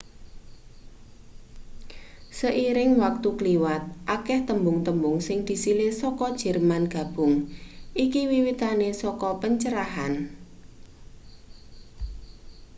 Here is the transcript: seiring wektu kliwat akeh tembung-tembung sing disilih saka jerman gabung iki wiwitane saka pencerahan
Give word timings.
seiring 2.39 2.91
wektu 3.03 3.29
kliwat 3.39 3.83
akeh 4.15 4.39
tembung-tembung 4.47 5.17
sing 5.27 5.39
disilih 5.49 5.91
saka 6.01 6.27
jerman 6.41 6.83
gabung 6.95 7.33
iki 8.05 8.21
wiwitane 8.31 8.89
saka 9.01 9.29
pencerahan 9.41 10.13